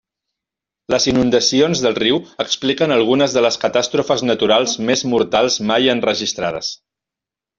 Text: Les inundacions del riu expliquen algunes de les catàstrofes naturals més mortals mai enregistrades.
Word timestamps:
Les 0.93 1.03
inundacions 1.09 1.83
del 1.87 1.97
riu 1.97 2.17
expliquen 2.45 2.95
algunes 2.95 3.37
de 3.37 3.45
les 3.47 3.59
catàstrofes 3.67 4.25
naturals 4.29 4.75
més 4.89 5.05
mortals 5.13 5.59
mai 5.73 5.93
enregistrades. 5.97 6.73